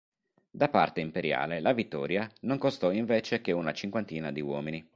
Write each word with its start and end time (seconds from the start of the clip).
Da 0.49 0.67
parte 0.67 0.99
imperiale 0.99 1.59
la 1.59 1.73
vittoria, 1.73 2.27
non 2.39 2.57
costò 2.57 2.91
invece 2.91 3.39
che 3.39 3.51
una 3.51 3.71
cinquantina 3.71 4.31
di 4.31 4.41
uomini. 4.41 4.89